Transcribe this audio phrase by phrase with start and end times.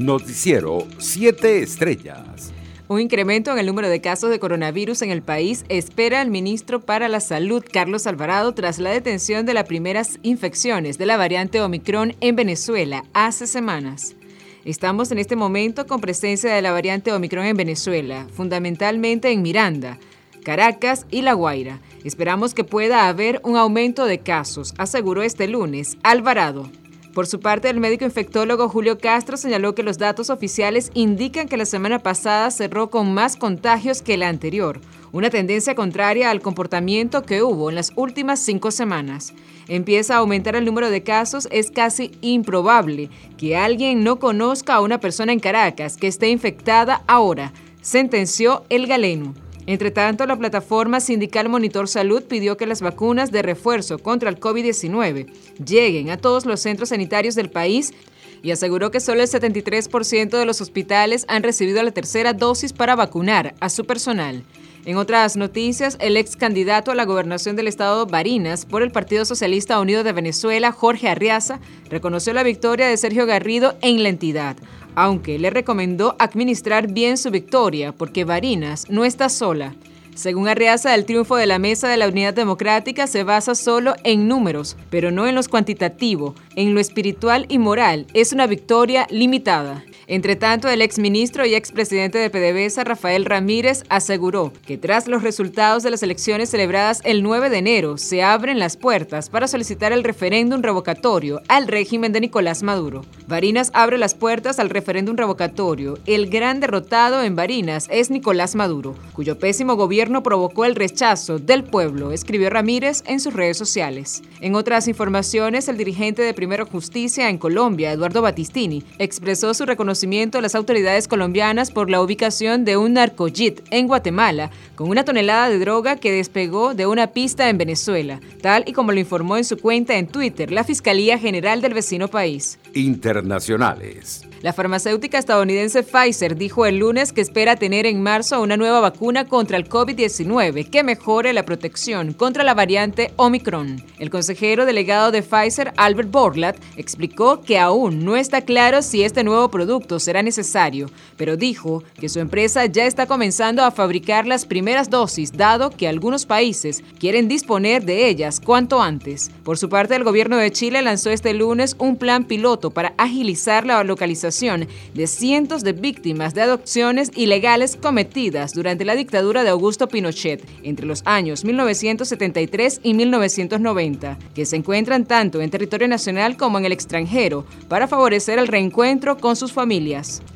[0.00, 2.54] Noticiero 7 Estrellas.
[2.88, 6.80] Un incremento en el número de casos de coronavirus en el país espera el ministro
[6.80, 11.60] para la Salud, Carlos Alvarado, tras la detención de las primeras infecciones de la variante
[11.60, 14.16] Omicron en Venezuela hace semanas.
[14.64, 19.98] Estamos en este momento con presencia de la variante Omicron en Venezuela, fundamentalmente en Miranda,
[20.42, 21.78] Caracas y La Guaira.
[22.04, 26.70] Esperamos que pueda haber un aumento de casos, aseguró este lunes Alvarado.
[27.12, 31.56] Por su parte, el médico infectólogo Julio Castro señaló que los datos oficiales indican que
[31.56, 37.24] la semana pasada cerró con más contagios que la anterior, una tendencia contraria al comportamiento
[37.24, 39.34] que hubo en las últimas cinco semanas.
[39.66, 44.80] Empieza a aumentar el número de casos, es casi improbable que alguien no conozca a
[44.80, 49.34] una persona en Caracas que esté infectada ahora, sentenció el galeno.
[49.70, 54.40] Entre tanto, la plataforma sindical Monitor Salud pidió que las vacunas de refuerzo contra el
[54.40, 55.32] COVID-19
[55.64, 57.94] lleguen a todos los centros sanitarios del país
[58.42, 62.96] y aseguró que solo el 73% de los hospitales han recibido la tercera dosis para
[62.96, 64.42] vacunar a su personal.
[64.86, 69.24] En otras noticias, el ex candidato a la gobernación del estado Barinas por el Partido
[69.24, 74.56] Socialista Unido de Venezuela, Jorge Arriaza, reconoció la victoria de Sergio Garrido en la entidad
[74.94, 79.74] aunque le recomendó administrar bien su victoria porque Varinas no está sola.
[80.14, 84.28] Según Arreaza, el triunfo de la Mesa de la Unidad Democrática se basa solo en
[84.28, 88.06] números, pero no en los cuantitativo, en lo espiritual y moral.
[88.12, 89.84] Es una victoria limitada.
[90.12, 95.84] Entre tanto, el exministro y expresidente de PDVSA, Rafael Ramírez, aseguró que tras los resultados
[95.84, 100.02] de las elecciones celebradas el 9 de enero, se abren las puertas para solicitar el
[100.02, 103.04] referéndum revocatorio al régimen de Nicolás Maduro.
[103.28, 105.96] Barinas abre las puertas al referéndum revocatorio.
[106.06, 111.62] El gran derrotado en Barinas es Nicolás Maduro, cuyo pésimo gobierno provocó el rechazo del
[111.62, 114.24] pueblo, escribió Ramírez en sus redes sociales.
[114.40, 119.99] En otras informaciones, el dirigente de Primero Justicia en Colombia, Eduardo Batistini, expresó su reconocimiento
[120.02, 125.50] a las autoridades colombianas por la ubicación de un narcojet en Guatemala con una tonelada
[125.50, 129.44] de droga que despegó de una pista en Venezuela, tal y como lo informó en
[129.44, 132.58] su cuenta en Twitter la Fiscalía General del vecino país.
[132.72, 134.22] Internacionales.
[134.42, 139.26] La farmacéutica estadounidense Pfizer dijo el lunes que espera tener en marzo una nueva vacuna
[139.26, 143.84] contra el COVID-19 que mejore la protección contra la variante Omicron.
[143.98, 149.24] El consejero delegado de Pfizer, Albert Borlat, explicó que aún no está claro si este
[149.24, 154.46] nuevo producto será necesario, pero dijo que su empresa ya está comenzando a fabricar las
[154.46, 159.30] primeras dosis, dado que algunos países quieren disponer de ellas cuanto antes.
[159.42, 163.66] Por su parte, el gobierno de Chile lanzó este lunes un plan piloto para agilizar
[163.66, 169.88] la localización de cientos de víctimas de adopciones ilegales cometidas durante la dictadura de Augusto
[169.88, 176.58] Pinochet entre los años 1973 y 1990, que se encuentran tanto en territorio nacional como
[176.58, 179.79] en el extranjero, para favorecer el reencuentro con sus familias.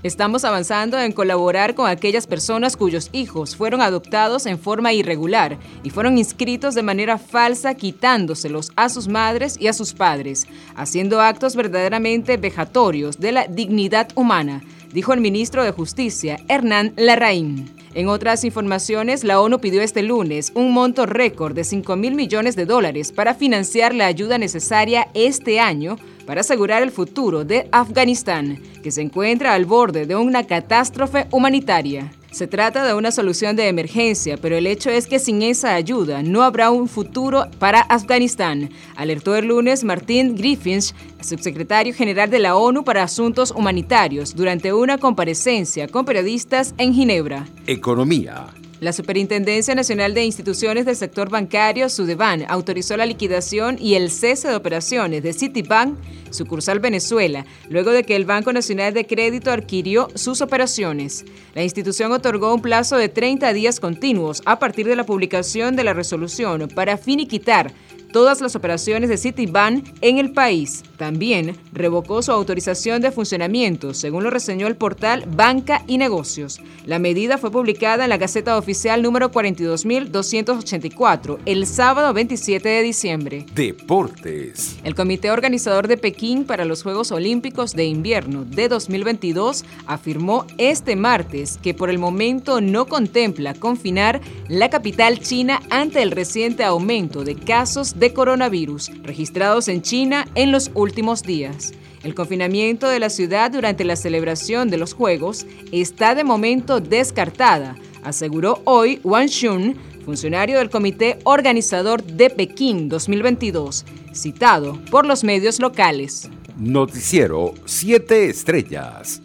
[0.02, 5.90] Estamos avanzando en colaborar con aquellas personas cuyos hijos fueron adoptados en forma irregular y
[5.90, 10.46] fueron inscritos de manera falsa quitándoselos a sus madres y a sus padres,
[10.76, 14.62] haciendo actos verdaderamente vejatorios de la dignidad humana,
[14.92, 17.70] dijo el ministro de Justicia, Hernán Larraín.
[17.94, 22.56] En otras informaciones, la ONU pidió este lunes un monto récord de 5 mil millones
[22.56, 25.96] de dólares para financiar la ayuda necesaria este año
[26.26, 32.12] para asegurar el futuro de Afganistán, que se encuentra al borde de una catástrofe humanitaria.
[32.34, 36.20] Se trata de una solución de emergencia, pero el hecho es que sin esa ayuda
[36.24, 42.56] no habrá un futuro para Afganistán, alertó el lunes Martín Griffiths, subsecretario general de la
[42.56, 47.46] ONU para Asuntos Humanitarios, durante una comparecencia con periodistas en Ginebra.
[47.68, 48.46] Economía.
[48.84, 54.48] La Superintendencia Nacional de Instituciones del Sector Bancario, Sudeban, autorizó la liquidación y el cese
[54.48, 55.96] de operaciones de Citibank,
[56.28, 61.24] sucursal Venezuela, luego de que el Banco Nacional de Crédito adquirió sus operaciones.
[61.54, 65.84] La institución otorgó un plazo de 30 días continuos a partir de la publicación de
[65.84, 67.72] la resolución para finiquitar
[68.14, 70.84] todas las operaciones de Citibank en el país.
[70.96, 76.60] También revocó su autorización de funcionamiento, según lo reseñó el portal Banca y Negocios.
[76.86, 83.46] La medida fue publicada en la Gaceta Oficial número 42284 el sábado 27 de diciembre.
[83.52, 84.76] Deportes.
[84.84, 90.94] El comité organizador de Pekín para los Juegos Olímpicos de Invierno de 2022 afirmó este
[90.94, 97.24] martes que por el momento no contempla confinar la capital china ante el reciente aumento
[97.24, 101.72] de casos de coronavirus registrados en China en los últimos días.
[102.02, 107.76] El confinamiento de la ciudad durante la celebración de los Juegos está de momento descartada,
[108.02, 115.58] aseguró hoy Wang Xun, funcionario del comité organizador de Pekín 2022, citado por los medios
[115.58, 116.28] locales.
[116.58, 119.22] Noticiero 7 Estrellas.